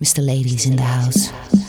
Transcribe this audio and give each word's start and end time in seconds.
Mr. 0.00 0.24
Ladies 0.24 0.66
in 0.66 0.76
the 0.76 0.82
house. 0.82 1.65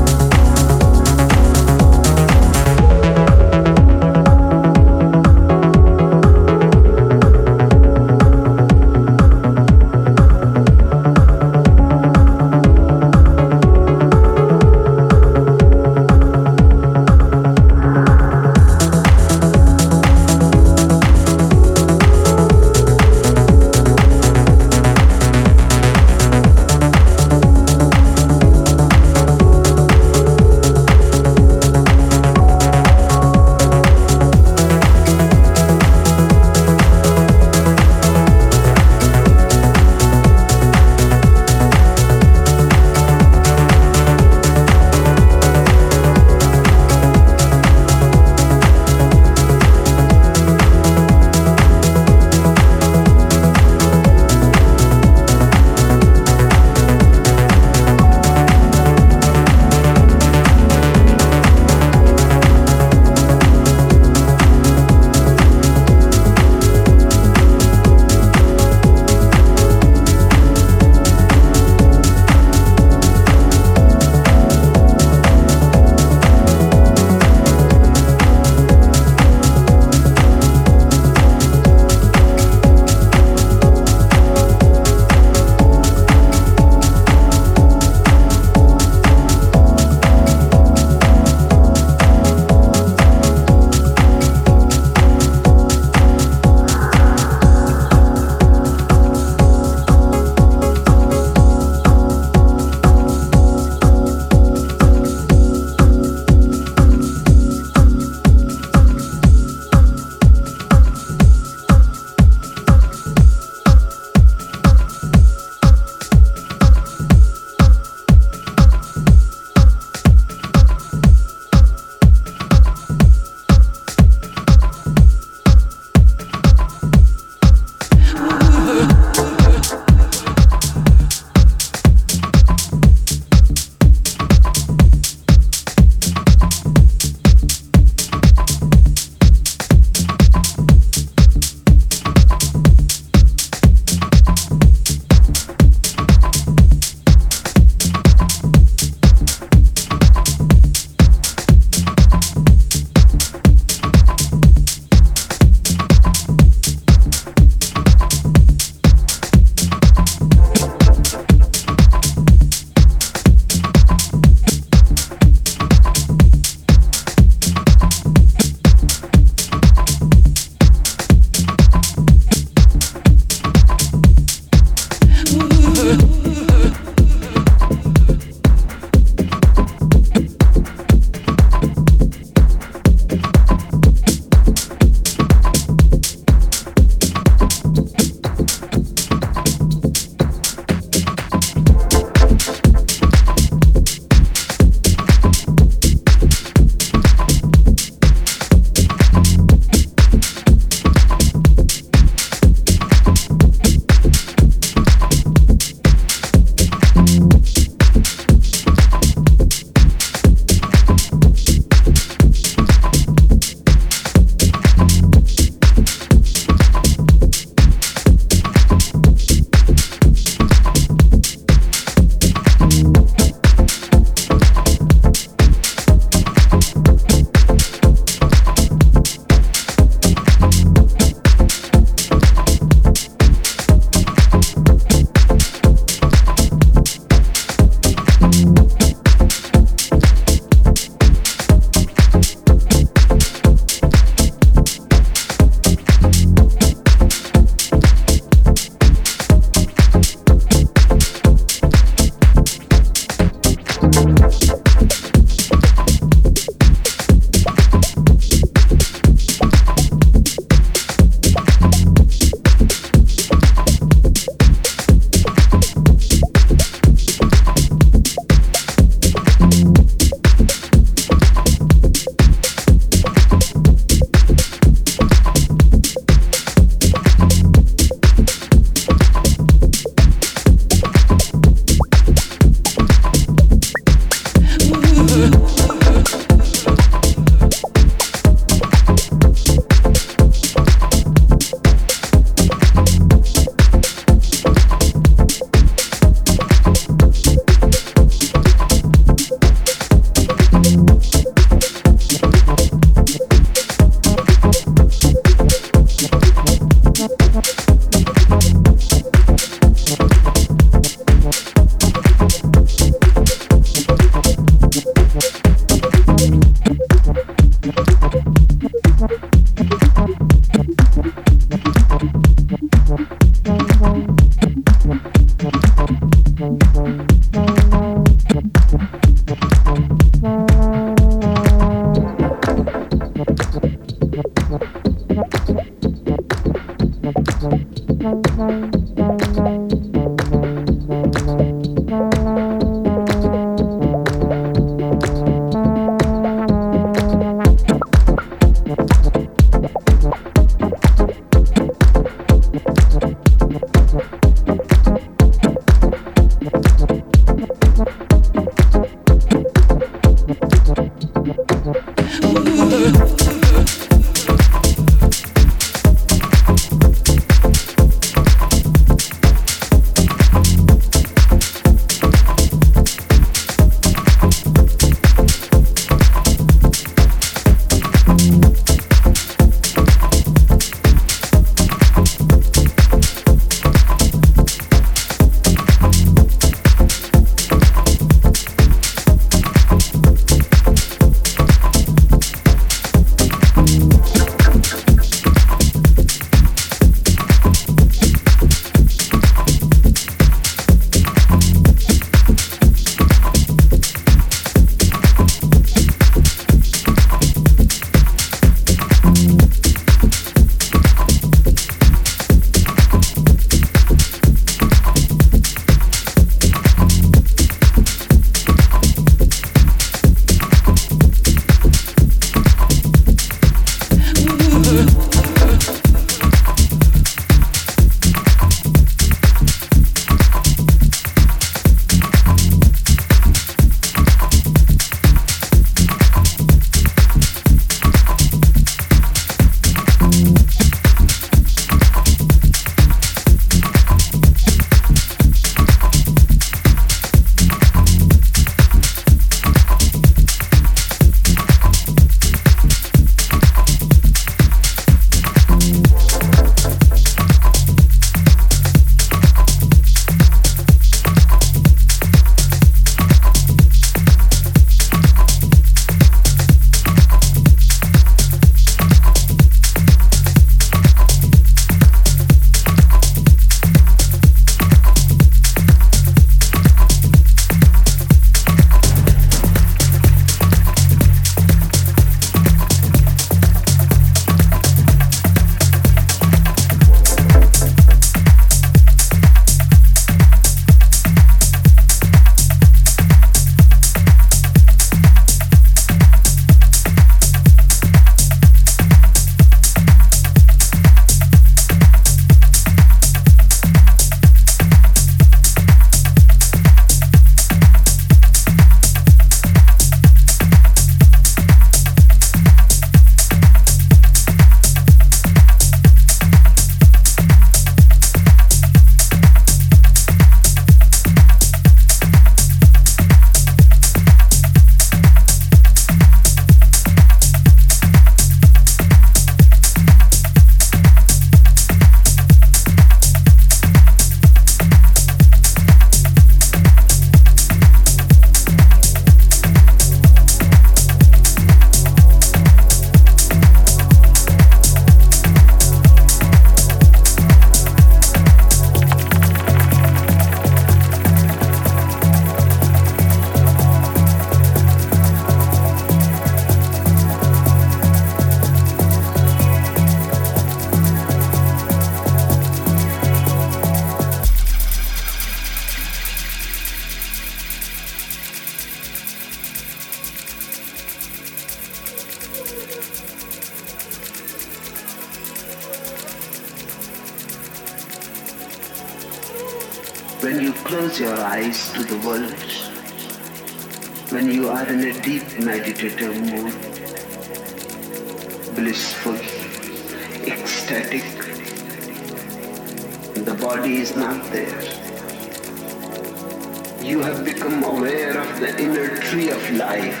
You 596.82 597.00
have 597.00 597.24
become 597.24 597.62
aware 597.64 598.18
of 598.20 598.40
the 598.40 598.58
inner 598.60 598.96
tree 598.98 599.30
of 599.30 599.50
life, 599.50 600.00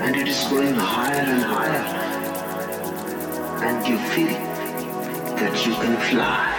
and 0.00 0.16
it 0.16 0.28
is 0.28 0.44
going 0.48 0.74
higher 0.74 1.24
and 1.34 1.42
higher, 1.42 1.84
and 3.64 3.86
you 3.86 3.98
feel 4.14 4.38
that 5.36 5.66
you 5.66 5.74
can 5.74 5.96
fly. 6.10 6.55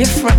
Different, 0.00 0.29